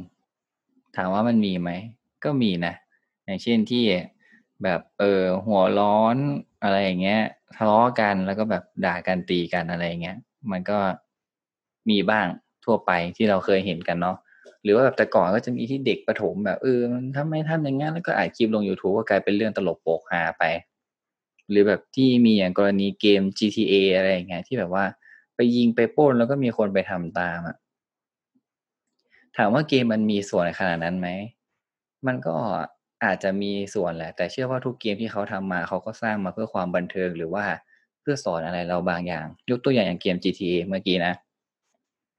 [0.96, 1.70] ถามว่ามันมีไหม
[2.24, 2.74] ก็มีนะ
[3.24, 3.84] อย่างเช่นที่
[4.62, 6.16] แบบเออหัวร้อน
[6.62, 7.20] อะไรอย่างเงี้ย
[7.56, 10.16] ทะเลาะกันแล้วก็แบบด่ากันตีกันอะไรอย่างเงี้ย
[10.50, 10.78] มันก็
[11.90, 12.26] มีบ้าง
[12.64, 14.16] ทั่วไปที่เราเคยเห็นกันเนาะ
[14.62, 20.44] หรือว่าแบบแต่ก่อนก็จะมีที่เด็กประถมแบบเออมันทำไมทำอย่างงี้นแล้วก็อ่านคลิปลง YouTube ก็กลายเป็นเรื่องตลกโปกฮาไป
[21.50, 24.84] หรือแบบที่มีอย่างกรณีเกม GTA อะไรอย่างเงี้ยที่แบบว่า
[25.36, 27.56] ไปยิงไปป้นแล้วก็มีคนไปทำตามอะ
[29.36, 31.08] ถามว่าเกมมันมีส่วนขนาดนั้นไหม
[32.06, 32.36] มันก็
[33.04, 37.44] อาจจะมีส่วนแหละ แต่เชื่อว่าทุกเกมที่เขาทำมาเขาก็สร้างมาเพื่อความบันเทิงหรือว่า
[38.00, 41.14] เพื่อสอนอะไรเราบางอย่าง ยกตัวอย่างอย่างเกม GTA เมื่อกี้นะ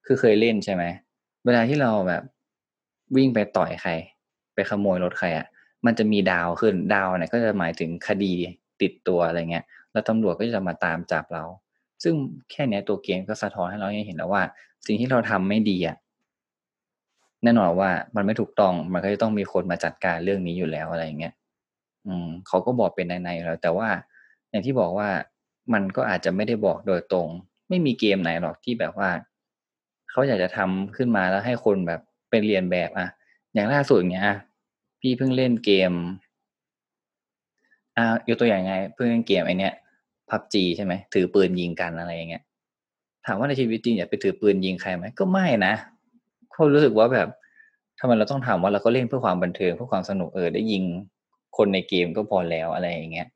[0.06, 0.84] คือเคยเล่นใช่ไหม
[1.46, 2.24] เวลาที่เราแบบ
[3.16, 3.92] วิ่งไปต่อยใคร
[4.54, 5.48] ไปขโมยรถใครอะ่ะ
[5.86, 8.34] มันจะมีดาวขึ้น ดาวเนี่ยก็จะหมายถึงคดี
[8.82, 11.44] ติดตัวอะไรเงี้ย แล้วตำรวจก็จะมาตามจับเรา
[12.04, 12.16] ซึ่ง
[12.52, 14.44] แค่นี้ตัวเกมก็สะท้อนให้เราเห็นแล้วว่า
[14.86, 15.98] สิ่งที่เราทำไม่ดีอะ
[17.44, 21.34] แน่นอนว่ามันไม่ถูกต้องมันก็จะต้องมีคนมาจัดการเรื่องนี้อยู่แล้วอะไรเงี้ย
[22.08, 23.90] อืมเขาก็บอกเป็นในๆแล้วแต่ว่า
[24.50, 25.10] อย่างที่บอกว่า
[25.74, 27.28] มันก็อาจจะไม่ได้บอกโดยตรง
[27.70, 29.10] ไม่มีเกมไหนหรอกที่แบบว่า
[30.12, 33.08] เขาอยากจะทำขึ้นมาแล้วให้คนแบบเป็นเรียนแบบอะ
[33.54, 34.28] อย่างล่าสุดเนี้ย
[35.02, 35.92] พี่เพิ่งเล่นเกม
[37.98, 39.74] อ่ายกตัวอย่างไง เพิ่งเล่นเกมไอเนี้ย
[40.30, 42.44] พับจีใช่ไหมถือปืนยิงกันอะไรอย่างเงี้ย
[43.26, 45.74] ถามว่าในชีวิตจริงอยากไปถือปืนยิงใครไหมก็ไม่นะ
[46.54, 47.28] เขารู้สึกว่าแบบ
[48.00, 50.84] ทำไมเราต้องถามว่าเราก็เล่นเพื่อความบันเทิงเพื่อความสนุกเออได้ยิง
[51.58, 53.28] คนในเกมก็พอแล้วอะไรอย่างเงี้ย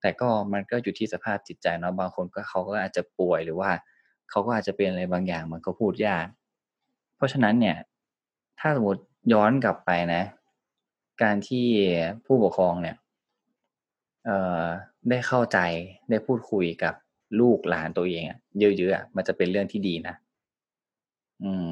[0.00, 3.70] แต่ก็มันก็อยู่ที่สภาพจิตใจเนาะบางคนก็เขาก็อาจจะป่วยหรือว่า
[4.30, 6.26] เขาก็อาจจะเป็นอะไรบางอย่างมันก็พูดยาก
[7.16, 7.76] เพราะฉะนั้นเนี่ย
[8.60, 10.22] ถ้าสมมติย้อนกลับไปนะ
[11.22, 11.66] การที่
[12.26, 12.96] ผู้ปกครองเนี่ย
[14.24, 14.64] เอ่อ
[15.10, 15.58] ได้เข้าใจ
[16.10, 16.94] ได้พูดคุยกับ
[17.40, 20.14] ลูกหลานตัวเองอะเยอะๆอะมันจะเป็นเรื่องที่ดีนะ
[21.42, 21.68] อืม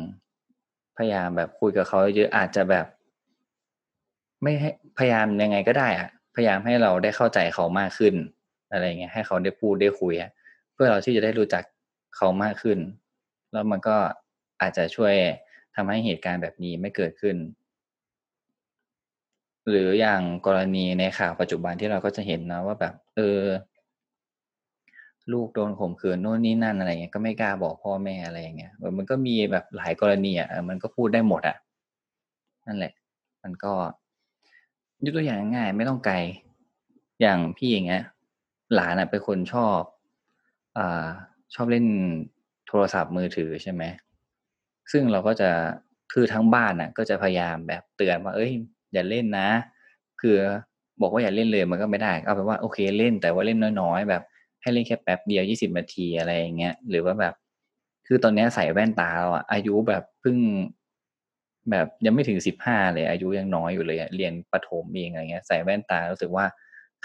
[0.96, 2.86] พยายามแบบคุยกับเขาเยอะอาจจะแบบ
[4.42, 8.14] ไม่ให้พยายามยังไงก็ได้อะพยายามให้เราได้เข้าใจเขามากขึ้น
[8.72, 10.14] อะไรเงี้ยให้เขาได้พูดได้คุย
[10.72, 11.62] เพื่อเราที่จะได้รู้จัก
[12.16, 12.78] เขามากขึ้น
[13.52, 13.96] แล้วมันก็
[14.60, 15.14] อาจจะช่วย
[15.74, 17.36] ทำให้เหตุการณ์แบบนี้ไม่เกิดขึ้น
[19.68, 23.42] หรืออย่างกรณีในข่าวปัจจุบันที่เราก็จะเห็นนะว่าแบบ เออ
[25.32, 31.56] ลูกโดนข่มขืนโน่นนี่นั่นอะไรเงี้ยก็ไม่กล้าบอกพ่อแม่อะไรเงี้ยมันก็มีแบบหลายกรณีอะมันก็พูดได้หมดอะ
[32.66, 32.92] นั่นแหละ
[33.42, 33.72] มันก็
[35.04, 36.16] ยกตัวอย่างง่าย ไม่ต้องไกล
[37.20, 38.02] อย่างพี่อย่างเงี้ย
[38.74, 39.80] หลานอะเป็นคนชอบ
[40.78, 41.06] อ่า
[41.54, 41.86] ชอบเล่น
[42.68, 43.82] โทรศัพท์มือถือใช่ไหม
[44.92, 45.50] ซึ่งเราก็จะ
[46.12, 48.52] คือทั้งบ้านน่ะ ก็จะพยายามแบบเตือนว่า เอ้ย
[48.92, 49.48] อย่าเล่นนะ
[50.20, 50.36] คือ
[51.00, 54.22] บอกว่าอย่าเล่นเลยมันก็ไม่ได้ เอาเป็นว่าโอเคเล่นแต่ว่าเล่นน้อยๆ แบบ
[54.62, 57.34] ให้เล่นแค่แป๊บเดียวยี่สิบนาทีอะไรอย่างเงี้ยหรือว่าแบบ
[58.06, 60.38] คือตอนนี้ใส่แว่นตาเราอะอายุแบบเพิ่ง
[61.70, 66.44] แบบยังไม่ถึงสิบห้าเลย อายุยังน้อยอยู่เลยเรียนประถมเองอะไรเงี้ย ใส่แว่นตารู้สึกว่า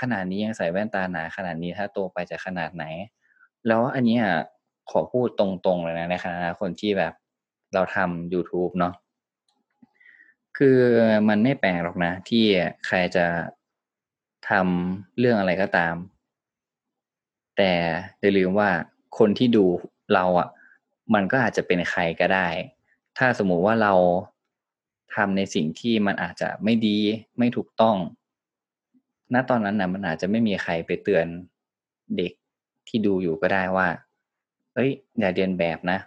[0.02, 2.86] ขนาดนี้ยังใส่แว่นตาหนาขนาดนี้ถ้าโตไปจะขนาดไหน
[3.67, 4.19] แล้วอันนี้
[4.91, 7.13] ขอพูดตรงๆเลยนะในฐานะคนที่แบบ
[7.73, 8.93] เราทำ YouTube เนาะ
[10.58, 10.80] คือ
[11.30, 12.46] มันไม่แปลกหรอกนะ ที่
[12.88, 13.26] ใครจะ
[14.50, 15.96] ทำเรื่องอะไรก็ตาม
[17.58, 17.72] แต่
[18.20, 18.70] อย่าลืมว่า
[19.17, 19.65] คนที่ดู
[20.13, 20.50] เราอะ่ะ
[21.13, 22.48] มันก็อาจจะเป็นใครก็ได้
[23.17, 23.93] ถ้าสมมุติว่าเรา
[25.15, 26.98] ทำในสิ่งที่มันอาจจะไม่ดี
[27.38, 27.98] ไม่ถูกต้อง
[29.34, 31.26] ณตอนนั้นนะมันอาจจะไม่มีใครไปเตือน
[32.17, 32.34] เด็ก
[32.88, 33.88] ที่ดูอยู่ก็ได้ว่า
[34.74, 36.00] เอ้ยอย่าเรียนแบบนะ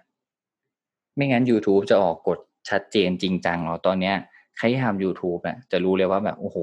[1.15, 4.17] ไม่งั้น YouTube จะออกกฎชัดเจนจริงจังเนาะตอนเนี้ย
[4.61, 6.59] ใครที่ทำ YouTube อะจะรู้เลยว่าแบบโอ้โห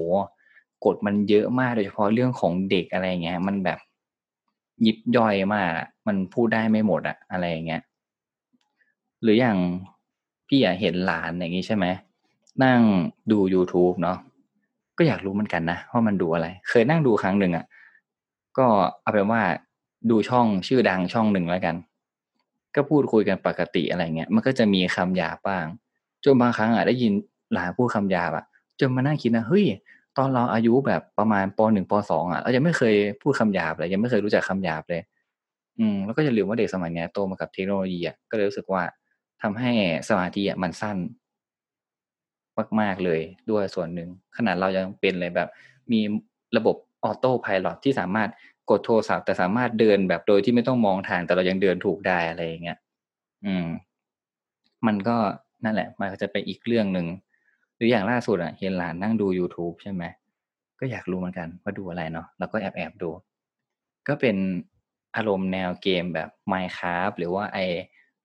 [0.84, 3.78] กฎมันเยอะมากโดยเฉพาะเรื่องของเด็กอะไรเงี้ย มันแบบ
[4.86, 5.70] ยิบย่อยมาก
[6.06, 7.82] มันพูดได้ไม่หมดอะอะไรเงี้ย
[9.22, 9.58] หรืออย่าง
[10.48, 11.86] พี่อะเห็นหลานอย่างนี้ใช่ไหม
[12.64, 12.80] นั่ง
[13.32, 14.18] ดู YouTube เนาะ
[14.98, 17.64] ก็อยากรู้เหมือนกันนะว่ามันดูอะไร เคยนั่งดูครั้งหนึ่งอะ
[18.58, 18.66] ก็
[19.02, 19.42] เอาเป็นว่า
[20.10, 21.76] ดูช่องชื่อดังช่องหนึ่งแล้วกัน
[22.74, 25.64] ก็พูดคุยกันปกติอะไรเงี้ย มันก็จะมีคำหยาบบ้าง
[26.24, 27.12] จนบางครั้งอะได้ยิน
[27.56, 28.44] ลานพูดคำหยาบอะ
[28.80, 29.64] จนมานั่งคิดนะเฮ้ย
[30.16, 35.02] ตอนเราอายุแบบประมาณปหนึ่งปสองอะเรายังไม่เคยพูดคำหยาบเลยยังไม่เคยรู้จักคำหยาบเลย
[35.78, 38.82] อืมแล้วก็จะลืมว่าเด็กสมัยนี้โตมากับเทคโนโลยีอะก็เลยรู้สึกว่า
[39.42, 39.70] ทำให้
[40.08, 40.96] สมาธิอะมันสั้น
[42.80, 45.48] มากๆเลยด้วยส่วนหนึ่งขนาดเรายังเป็นเลยแบบ
[45.92, 46.00] มี
[46.56, 48.28] ระบบออโต้พายロที่สามารถ
[48.70, 52.78] กดโทรศัพท์แต่สามารถเดินแบบโดยที่ไม่ต้องมองทางแต่เรายังเดินถูกได้อะไรอย่างเงี้ย
[53.44, 53.66] อืม
[54.86, 55.16] มันก็
[55.64, 57.06] นั่นแหละ มันก็จะเป็นอีกเรื่องหนึ่ง
[57.78, 60.04] หรืออย่างล่าสุดอะเห็นหลานนั่งดู YouTube ใช่ไหม
[60.80, 63.10] ก็อยากรู้เหมือนกันว่าดูอะไรเนาะแล้วก็แอบแอบดู
[64.08, 64.36] ก็เป็น
[65.16, 67.64] อารมณ์แนวเกมแบบ Minecraft หรือว่าไอ้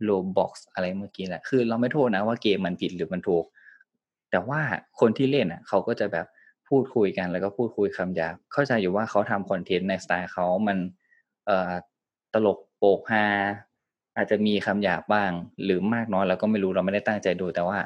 [0.04, 3.46] โลบ็อกอะไรเมื่อกี้แหละคือเราไม่โทษนะว่าเกมมันผิดหรือมันถูก
[4.32, 4.60] แต่ว่า
[5.00, 6.28] คนที่เล่นอะเขาก็จะแบบ
[6.70, 10.78] พูดคุยกันแล้วก็พูดคุยคำหยาบเข้าใจอยู่ว่าเขาทำคอนเทนต์ในสไตล์เขามัน
[11.46, 11.72] เอ่อ
[12.34, 13.26] ตลกโปกฮา
[14.18, 15.32] อาจจะมีคำหยาบบ้าง
[15.64, 17.78] หรือมากน้อยเราก็ไม่รู้เราไม่ได้ตั้งใจดูแต่ว่า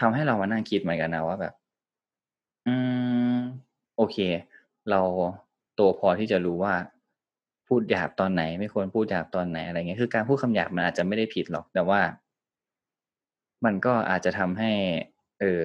[0.00, 1.54] ทำให้เรามานั่งคิดเหมือนกันนะว่าแบบ
[2.66, 2.74] อื
[3.34, 3.38] ม
[3.96, 4.16] โอเค
[4.90, 5.00] เรา
[5.74, 6.74] โตพอที่จะรู้ว่า
[7.66, 12.00] พูดหยาบตอนไหน ไม่ควรพูดหยาบตอนไหนอะไรเงี้ยคือการพูดคำหยาบมันอาจจะไม่ได้ผิดหรอก แต่ว่า
[13.64, 14.72] มันก็อาจจะทำให้
[15.40, 15.62] เออ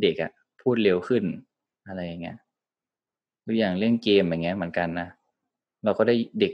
[0.00, 0.30] เด็กอะ
[0.62, 1.24] พูดเร็วขึ้น
[1.88, 2.36] อะไรอย่างเงี้ย
[3.44, 5.08] หรืออย่างเล่นเกมอย่างเงี้ยเหมือนกันนะ
[5.84, 6.52] เราก็ได้เด็ก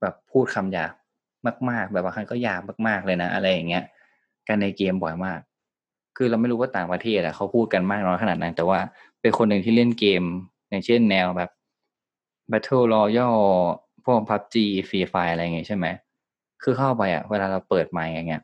[0.00, 0.92] แบบพูดคำหยาบ
[1.70, 3.84] มาก ๆ แบบบางครั้งก็หยาบมากๆเลยนะ อะไรอย่างเงี้ย
[4.48, 5.40] กันในเกมบ่อยมาก
[6.16, 8.78] คือเราไม่รู้ว่าต่างประเทศอะเขาพูดกันมากน้อยขนาดนั้น แต่ว่า
[9.20, 10.22] เป็นคนหนึ่งที่เล่นเกม
[10.68, 11.50] อย่างเช่นแนวแบบ
[12.50, 13.42] Battle Royale
[14.04, 14.56] พวก PUBG
[14.88, 15.86] Free Fire อะไรเงี้ยใช่ไหม
[16.62, 18.42] คือเข้าไปอะเวลาเราเปิดไมค์อย่างเงี้ย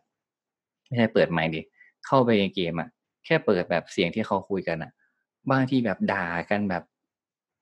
[0.86, 1.60] ไม่ใช่เปิดไมค์ดิ
[2.06, 2.88] เข้าไปในเกมอะ
[3.24, 4.90] แค่เปิดแบบเสียงที่เขาคุยกันอะ
[5.50, 6.82] บางที่แบบด่ากันแบบ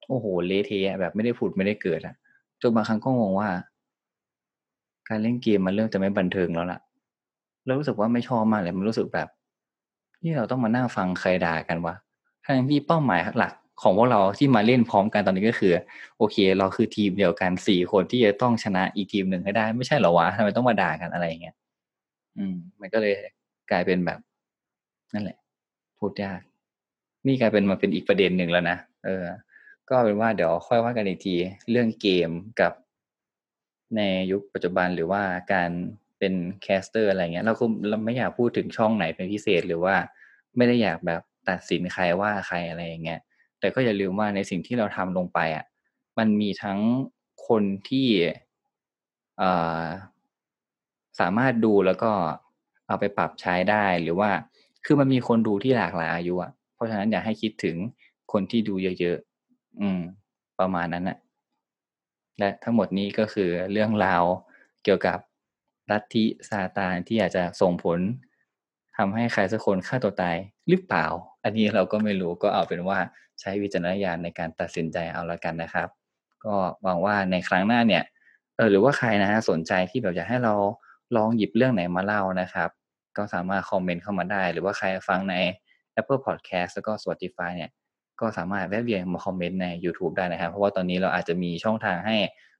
[0.09, 2.14] โอ้โหเละเทะแบบไม่ได้ผุดไม่ได้เกิดอะ
[2.62, 3.49] จนบางครั้งก็งงว่า
[5.09, 6.81] การเล่นเกมมันเริ่มจะไม่บันเทิงแล้วล่ะ
[7.64, 9.29] แล้วรู้สึกว่าไม่ชอบมากเลย มันรู้สึกแบบ
[10.23, 11.95] นี่เราต้องมานั่งฟังใครด่ากันวะ
[12.45, 13.53] ทั้งที่เป้าหมายหลัก
[13.83, 15.73] ของพวกเราที่มาเล่นพร้อมกันตอนนี้ก็คือ
[16.19, 21.57] โอเค เราคือทีมเดียวกันสี่คนที่จะต้องชนะอีกทีมหนึ่งให้ได้ ไม่ใช่เหรอวะทำไมต้องมาด่ากันอะไรอย่างเงี้ย
[22.39, 23.15] อืม มันก็เลย
[23.71, 24.19] กลายเป็นแบบ
[25.15, 25.39] นั่นแหละ
[25.99, 26.41] พูดยาก
[27.27, 29.25] นี่กลายเป็นมาเป็นอีกประเด็นหนึ่งแล้วนะเออ
[29.89, 31.35] ก็เป็นว่าเดี๋ยวค่อยว่ากันอีกที
[31.71, 32.73] เรื่องเกมกับ
[33.97, 34.01] ใน
[34.33, 35.71] ยุคปัจจุบันหรือว่าการ
[36.19, 39.95] เป็น caster อะไรเงี้ยเราก็เราไม่อยากพูดถึงช่องไหนเป็นพิเศษหรือว่า
[40.57, 43.21] ไม่ได้อยากแบบตัดสินใครว่าใครอะไรอย่างเงี้ย
[43.61, 45.65] แต่ก็อย่าลืมว่าในสิ่งที่เราทำลงไปอะ
[46.19, 46.79] มันมีทั้ง
[47.49, 48.09] คนที่
[51.21, 52.11] สามารถดูแล้วก็
[52.87, 54.31] เอาไปปรับใช้ได้หรือว่า
[54.85, 57.77] คือมันมีคนดูที่หลากหลายอายุอะเพราะฉะนั้นอยากให้คิดถึง
[58.33, 60.01] คนที่ดูเยอะๆอืม
[60.59, 61.19] ประมาณนั้นน่ะ
[62.39, 64.25] และทั้งหมดนี้ก็คือเรื่องราว
[64.85, 65.19] เกี่ยวกับ
[65.90, 67.98] ลัทธิซาตานที่อาจจะส่งผล
[68.96, 70.37] ทำให้ใครสักคนฆ่าตัวตาย
[70.68, 71.07] หรือเปล่า
[71.44, 72.98] อันนี้เราก็ไม่รู้ก็เอาเป็นว่า
[73.40, 75.88] ใช้วิจารณญาณในการตัดสินใจเอาละกันนะครับ
[76.44, 78.05] ก็หวังว่าในครั้งหน้าเนี่ย
[78.57, 80.55] เออหรือว่าใครนะฮะสนใจที่แบบอยากให้เรา
[81.16, 82.70] ลองหยิบเรื่องไหนมาเล่านะครับ
[83.16, 85.35] ก็สามารถคอมเมนต์เข้ามาได้ หรือว่าใครฟังใน
[86.01, 87.70] Apple Podcast แล้วก็ Spotify เนี่ย
[88.20, 92.16] ก็สามารถแวะเวียนมาคอมเมนต์ใน YouTube ได้นะครับ เพราะว่าตอนนี้เราอาจจะมีช่องทางให้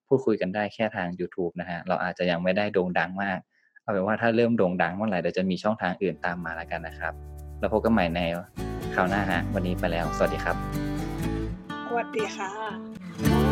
[0.09, 3.39] พูดคุยกันได้แค่ทาง YouTube นะฮะ เราอาจจะยังไม่ได้โด่งดังมาก
[3.83, 7.13] เอาเป็นว่าถ้าเริ่มโด่งดังเมื่อไหร่เดี๋ยวจะมีช่องทางอื่นตามมาแล้วกันนะครับ
[7.59, 8.21] แล้วพบกันใหม่ใน
[8.95, 10.57] คราวหน้าฮะ วันนี้ไปแล้ว สวัสดีครับ
[11.87, 13.48] สวัสดีค่ะ